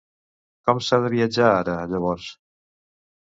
Com 0.69 0.79
s'ha 0.85 0.99
de 1.03 1.11
viatjar 1.15 1.51
ara, 1.59 1.75
llavors? 1.91 2.31